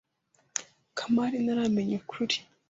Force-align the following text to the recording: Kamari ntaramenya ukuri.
Kamari 0.97 1.35
ntaramenya 1.43 1.95
ukuri. 2.01 2.35